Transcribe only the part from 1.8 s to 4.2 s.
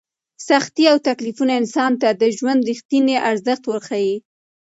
ته د ژوند رښتینی ارزښت وښيي.